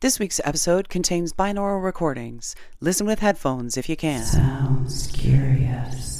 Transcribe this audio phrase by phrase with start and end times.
[0.00, 2.54] This week's episode contains binaural recordings.
[2.82, 4.22] Listen with headphones if you can.
[4.22, 6.15] Sounds curious.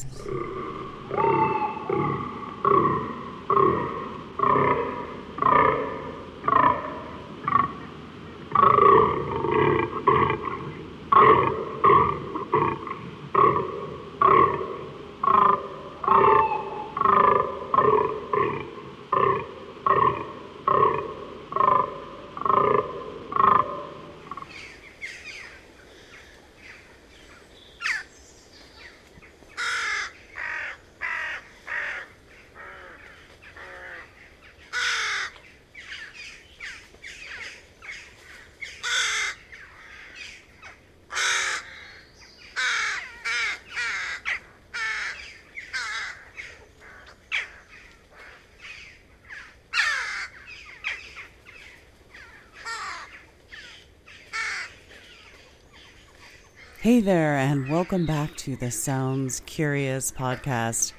[56.87, 60.93] Hey there, and welcome back to the Sounds Curious podcast.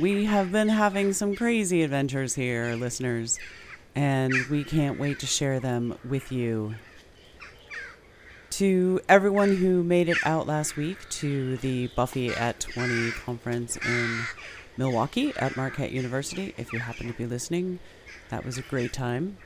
[0.00, 3.38] We have been having some crazy adventures here, listeners,
[3.94, 6.74] and we can't wait to share them with you.
[8.50, 14.24] To everyone who made it out last week to the Buffy at 20 conference in
[14.76, 17.78] Milwaukee at Marquette University, if you happen to be listening,
[18.30, 19.38] that was a great time.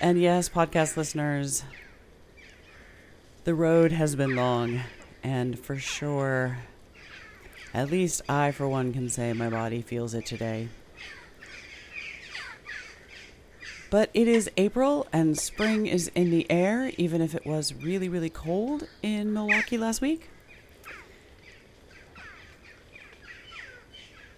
[0.00, 1.62] And yes, podcast listeners,
[3.44, 4.80] the road has been long,
[5.22, 6.58] and for sure,
[7.72, 10.68] at least I, for one, can say my body feels it today.
[13.88, 18.08] But it is April, and spring is in the air, even if it was really,
[18.08, 20.28] really cold in Milwaukee last week.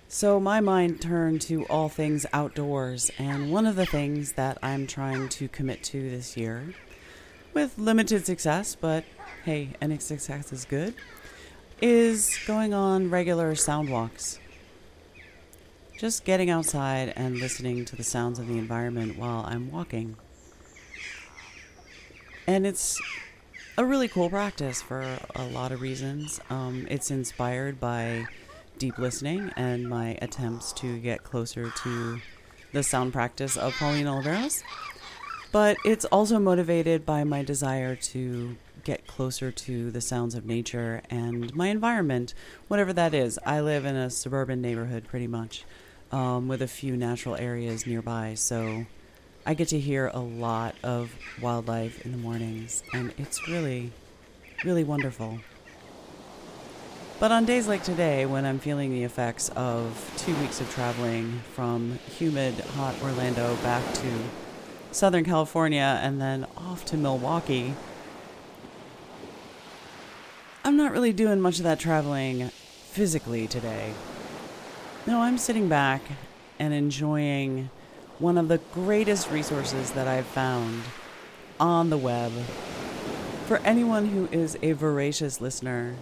[0.08, 4.86] So my mind turned to all things outdoors, and one of the things that I'm
[4.86, 6.74] trying to commit to this year
[7.54, 9.04] with limited success, but
[9.44, 10.94] hey, any success is good,
[11.80, 14.38] is going on regular sound walks.
[15.98, 20.16] Just getting outside and listening to the sounds of the environment while I'm walking.
[22.46, 23.00] And it's
[23.78, 26.40] a really cool practice for a lot of reasons.
[26.50, 28.26] Um, it's inspired by
[28.78, 32.20] deep listening and my attempts to get closer to
[32.72, 34.62] the sound practice of Pauline Oliveros
[35.52, 41.02] but it's also motivated by my desire to get closer to the sounds of nature
[41.10, 42.34] and my environment,
[42.68, 43.38] whatever that is.
[43.44, 45.64] I live in a suburban neighborhood pretty much,
[46.10, 48.86] um, with a few natural areas nearby, so
[49.46, 53.92] I get to hear a lot of wildlife in the mornings, and it's really,
[54.64, 55.38] really wonderful.
[57.20, 61.40] But on days like today, when I'm feeling the effects of two weeks of traveling
[61.54, 64.08] from humid, hot Orlando back to
[64.92, 67.74] Southern California and then off to Milwaukee.
[70.64, 73.94] I'm not really doing much of that traveling physically today.
[75.06, 76.02] No, I'm sitting back
[76.58, 77.70] and enjoying
[78.18, 80.82] one of the greatest resources that I've found
[81.58, 82.32] on the web.
[83.46, 85.96] For anyone who is a voracious listener,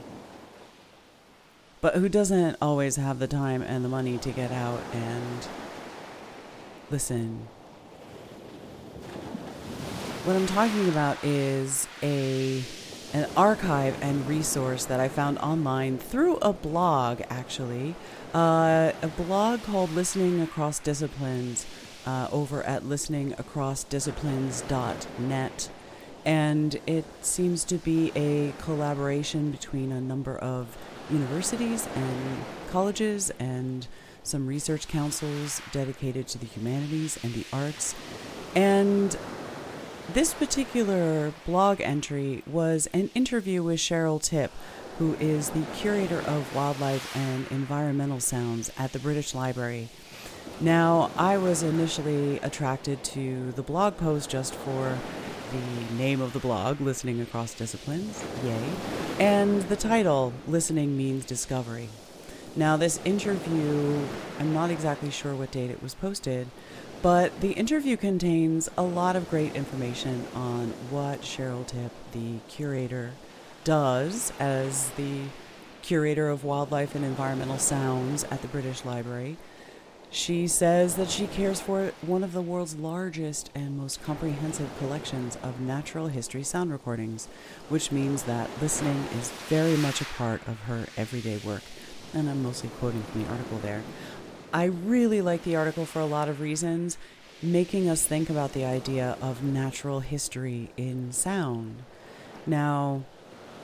[1.81, 5.49] but who doesn't always have the time and the money to get out and
[6.91, 7.49] listen
[10.25, 12.63] what I'm talking about is a
[13.13, 17.97] an archive and resource that I found online through a blog, actually,
[18.33, 21.67] uh, a blog called Listening Across Disciplines
[22.07, 25.71] uh, over at listeningacrossdisciplines.net.
[26.25, 30.79] And it seems to be a collaboration between a number of
[31.11, 33.89] universities and colleges and
[34.23, 37.97] some research councils dedicated to the humanities and the arts.
[38.55, 39.19] And
[40.15, 44.51] this particular blog entry was an interview with Cheryl Tipp,
[44.99, 49.89] who is the curator of wildlife and environmental sounds at the British Library.
[50.61, 54.99] Now, I was initially attracted to the blog post just for
[55.53, 58.71] the name of the blog, Listening Across Disciplines, yay,
[59.19, 61.89] and the title, Listening Means Discovery.
[62.57, 64.01] Now, this interview,
[64.39, 66.49] I'm not exactly sure what date it was posted,
[67.03, 73.13] but the interview contains a lot of great information on what Cheryl Tipp, the curator,
[73.65, 75.23] does as the
[75.83, 79.37] curator of wildlife and environmental sounds at the British Library.
[80.13, 85.39] She says that she cares for one of the world's largest and most comprehensive collections
[85.43, 87.29] of natural history sound recordings,
[87.69, 91.63] which means that listening is very much a part of her everyday work.
[92.13, 93.85] And I'm mostly quoting from the article there.
[94.53, 96.99] I really like the article for a lot of reasons.
[97.43, 101.83] making us think about the idea of natural history in sound.
[102.47, 103.03] Now,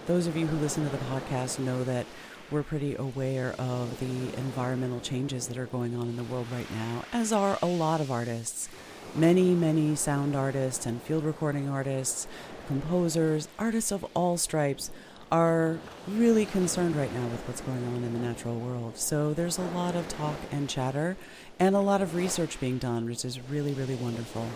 [0.07, 2.07] those of you who listen to the podcast know that
[2.51, 6.71] we're pretty aware of the environmental changes that are going on in the world right
[6.71, 8.69] now, as are a lot of artists.
[9.15, 12.27] Many, many sound artists and field recording artists,
[12.69, 14.91] composers, artists of all stripes
[15.31, 18.97] are really concerned right now with what's going on in the natural world.
[18.97, 21.17] So there's a lot of talk and chatter
[21.59, 24.47] and a lot of research being done, which is really, really wonderful.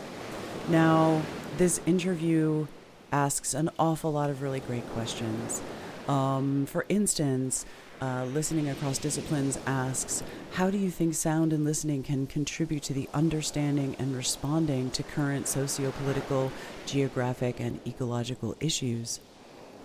[0.68, 1.22] Now,
[1.56, 2.66] this interview
[3.12, 5.60] asks an awful lot of really great questions.
[6.08, 7.66] Um, for instance,
[8.00, 10.22] uh, Listening Across Disciplines asks
[10.52, 15.02] How do you think sound and listening can contribute to the understanding and responding to
[15.02, 16.50] current socio political,
[16.86, 19.20] geographic, and ecological issues?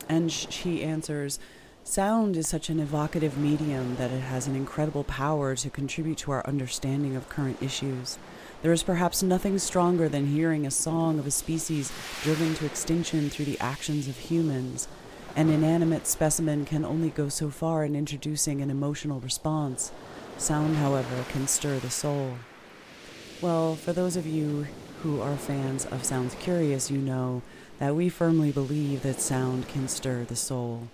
[0.08, 1.40] And she answers
[1.88, 6.32] Sound is such an evocative medium that it has an incredible power to contribute to
[6.32, 8.18] our understanding of current issues.
[8.64, 11.92] There is perhaps nothing stronger than hearing a song of a species
[12.24, 14.88] driven to extinction through the actions of humans.
[15.36, 19.92] An inanimate specimen can only go so far in introducing an emotional response.
[20.40, 22.34] Sound, however, can stir the soul.
[23.42, 24.66] Well, for those of you
[25.02, 27.42] who are fans of Sounds Curious, you know
[27.80, 30.88] that we firmly believe that sound can stir the soul.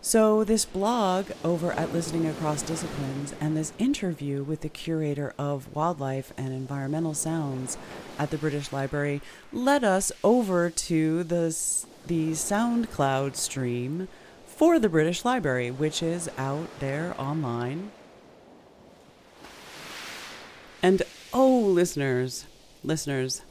[0.00, 5.74] So, this blog over at Listening Across Disciplines and this interview with the curator of
[5.74, 7.76] wildlife and environmental sounds
[8.16, 9.20] at the British Library
[9.52, 11.48] led us over to the,
[12.06, 14.06] the SoundCloud stream
[14.46, 17.90] for the British Library, which is out there online.
[20.80, 21.02] And
[21.32, 22.46] oh, listeners,
[22.82, 23.42] listeners,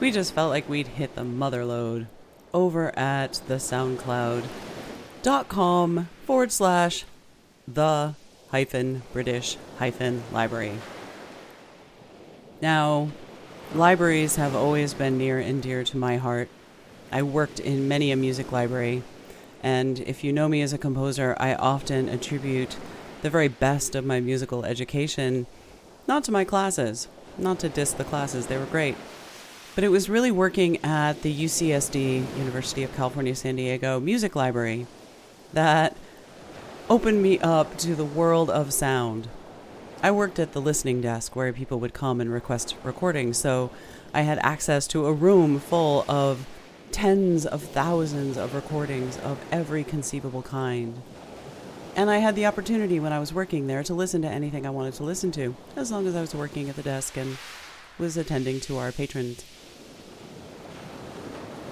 [0.00, 2.06] we just felt like we'd hit the mother lode
[2.52, 4.44] over at the SoundCloud
[5.22, 7.04] dot com forward slash
[7.66, 8.14] the
[8.50, 10.78] hyphen British hyphen library.
[12.60, 13.08] Now,
[13.74, 16.48] libraries have always been near and dear to my heart.
[17.10, 19.02] I worked in many a music library,
[19.62, 22.76] and if you know me as a composer, I often attribute
[23.22, 25.46] the very best of my musical education
[26.06, 27.08] not to my classes,
[27.38, 28.96] not to diss the classes, they were great.
[29.74, 34.86] But it was really working at the UCSD, University of California, San Diego Music Library
[35.52, 35.96] that
[36.88, 39.28] opened me up to the world of sound.
[40.02, 43.70] I worked at the listening desk where people would come and request recordings, so
[44.12, 46.46] I had access to a room full of
[46.92, 51.02] tens of thousands of recordings of every conceivable kind.
[51.96, 54.70] And I had the opportunity when I was working there to listen to anything I
[54.70, 57.38] wanted to listen to, as long as I was working at the desk and
[57.98, 59.44] was attending to our patrons.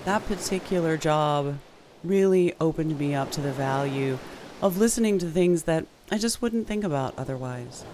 [0.05, 1.59] That particular job
[2.05, 4.19] really opened me up to the value
[4.61, 7.85] of listening to things that I just wouldn't think about otherwise.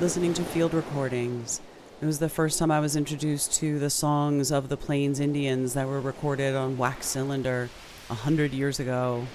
[0.00, 1.60] Listening to field recordings.
[2.00, 5.74] It was the first time I was introduced to the songs of the Plains Indians
[5.74, 7.68] that were recorded on wax cylinder
[8.08, 9.26] a hundred years ago.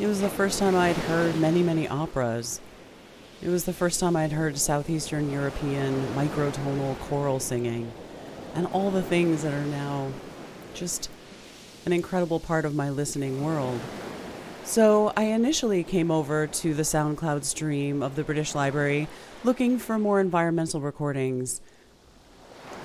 [0.00, 2.58] It was the first time I'd heard many, many operas.
[3.42, 7.92] It was the first time I'd heard Southeastern European microtonal choral singing,
[8.54, 10.10] and all the things that are now
[10.72, 11.10] just
[11.84, 13.78] an incredible part of my listening world.
[14.64, 19.06] So I initially came over to the SoundCloud stream of the British Library
[19.44, 21.60] looking for more environmental recordings,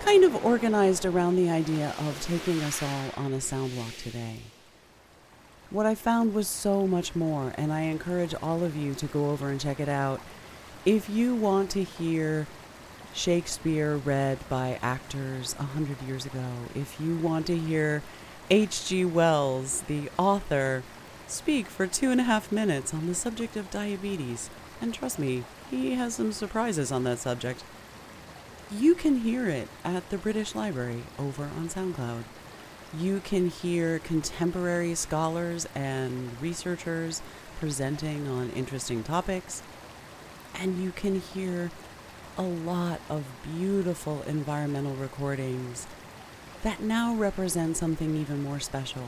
[0.03, 4.39] kind of organized around the idea of taking us all on a sound walk today.
[5.75, 9.31] What I found was so much more, and I encourage all of you to go
[9.31, 10.21] over and check it out.
[10.85, 12.47] If you want to hear
[13.13, 18.03] Shakespeare read by actors a hundred years ago, if you want to hear
[18.49, 19.03] H.G.
[19.03, 20.81] Wells, the author,
[21.27, 24.49] speak for two and a half minutes on the subject of diabetes.
[24.79, 27.65] And trust me, he has some surprises on that subject.
[28.71, 32.23] You can hear it at the British Library over on SoundCloud.
[32.99, 37.21] You can hear contemporary scholars and researchers
[37.59, 39.61] presenting on interesting topics.
[40.57, 41.71] And you can hear
[42.37, 43.25] a lot of
[43.57, 45.87] beautiful environmental recordings
[46.63, 49.03] that now represent something even more special.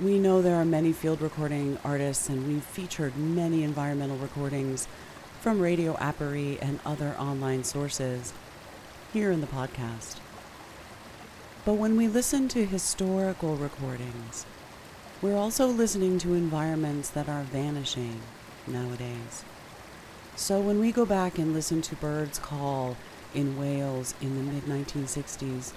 [0.00, 4.86] We know there are many field recording artists, and we've featured many environmental recordings
[5.40, 8.32] from Radio Aporee and other online sources
[9.12, 10.20] here in the podcast.
[11.68, 14.46] But when we listen to historical recordings,
[15.20, 18.22] we're also listening to environments that are vanishing
[18.66, 19.44] nowadays.
[20.34, 22.96] So when we go back and listen to birds call
[23.34, 25.74] in Wales in the mid 1960s,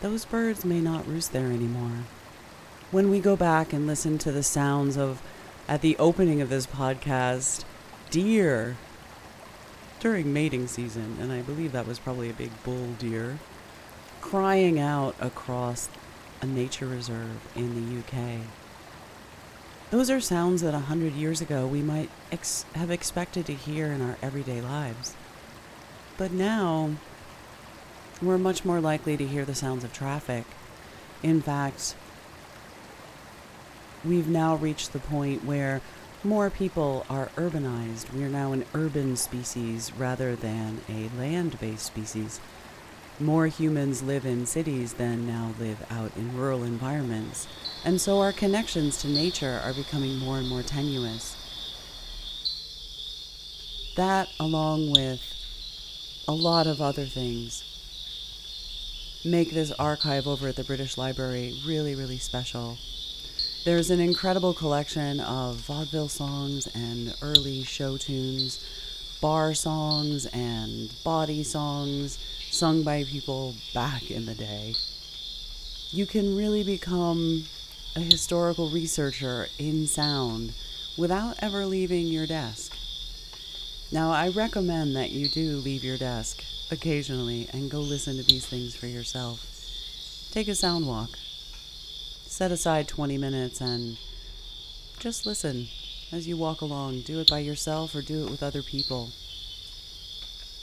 [0.00, 2.04] those birds may not roost there anymore.
[2.90, 5.20] When we go back and listen to the sounds of,
[5.68, 7.66] at the opening of this podcast,
[8.08, 8.78] deer,
[10.00, 13.38] during mating season, and I believe that was probably a big bull deer,
[14.30, 15.88] crying out across
[16.42, 18.40] a nature reserve in the UK.
[19.90, 23.86] Those are sounds that a hundred years ago we might ex- have expected to hear
[23.86, 25.14] in our everyday lives.
[26.18, 26.96] But now,
[28.20, 30.44] we're much more likely to hear the sounds of traffic.
[31.22, 31.94] In fact,
[34.04, 35.80] we've now reached the point where
[36.24, 38.12] more people are urbanized.
[38.12, 42.40] We are now an urban species rather than a land based species.
[43.18, 47.48] More humans live in cities than now live out in rural environments.
[47.82, 51.34] And so our connections to nature are becoming more and more tenuous.
[53.96, 55.22] That, along with
[56.28, 57.64] a lot of other things,
[59.24, 62.76] make this archive over at the British Library really, really special.
[63.64, 68.62] There's an incredible collection of vaudeville songs and early show tunes,
[69.20, 72.18] bar songs and body songs
[72.50, 74.74] sung by people back in the day.
[75.90, 77.44] You can really become
[77.94, 80.52] a historical researcher in sound
[80.96, 82.76] without ever leaving your desk.
[83.92, 88.46] Now, I recommend that you do leave your desk occasionally and go listen to these
[88.46, 89.46] things for yourself.
[90.32, 91.10] Take a sound walk.
[92.26, 93.96] Set aside 20 minutes and
[94.98, 95.68] just listen
[96.12, 97.00] as you walk along.
[97.00, 99.10] Do it by yourself or do it with other people.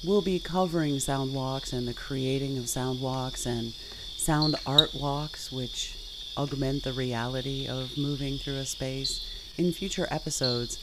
[0.03, 3.73] We'll be covering sound walks and the creating of sound walks and
[4.17, 5.95] sound art walks, which
[6.35, 9.25] augment the reality of moving through a space
[9.57, 10.77] in future episodes.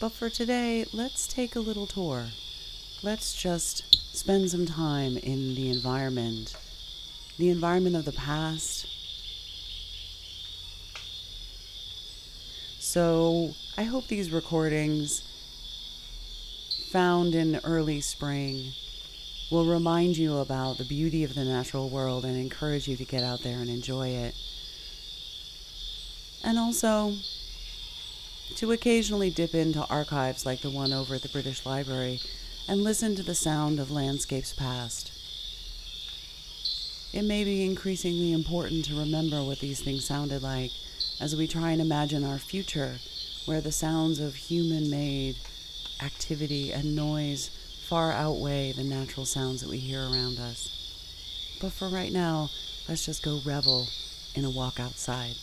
[0.00, 2.26] But for today, let's take a little tour.
[3.02, 6.56] Let's just spend some time in the environment,
[7.36, 8.86] the environment of the past.
[12.90, 15.22] So, I hope these recordings,
[16.90, 18.72] found in early spring,
[19.50, 23.22] will remind you about the beauty of the natural world and encourage you to get
[23.22, 24.34] out there and enjoy it
[26.42, 27.16] and also
[28.56, 32.22] to occasionally dip into archives like the one over at the British Library
[32.66, 35.12] and listen to the sound of landscapes past.
[37.12, 40.70] It may be increasingly important to remember what these things sounded like
[41.20, 42.96] as we try and imagine our future,
[43.46, 45.36] where the sounds of human made
[46.02, 47.50] activity and noise
[47.88, 51.58] far outweigh the natural sounds that we hear around us.
[51.60, 52.50] But for right now,
[52.88, 53.88] let's just go revel
[54.34, 55.34] in a walk outside.